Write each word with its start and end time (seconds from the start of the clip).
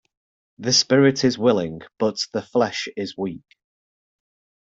The 0.57 0.73
spirit 0.73 1.23
is 1.23 1.37
willing 1.37 1.81
but 1.99 2.17
the 2.33 2.41
flesh 2.41 2.87
is 2.97 3.15
weak. 3.15 3.43